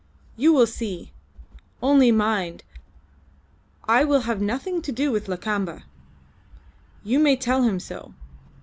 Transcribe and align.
You 0.35 0.51
will 0.51 0.65
see. 0.65 1.11
Only 1.79 2.11
mind, 2.11 2.63
I 3.83 4.03
will 4.03 4.21
have 4.21 4.41
nothing 4.41 4.81
to 4.81 4.91
do 4.91 5.11
with 5.11 5.27
Lakamba. 5.27 5.83
You 7.03 7.19
may 7.19 7.35
tell 7.35 7.61
him 7.61 7.79
so. 7.79 8.11